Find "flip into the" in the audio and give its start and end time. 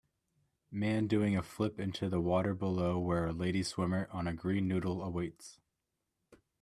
1.43-2.19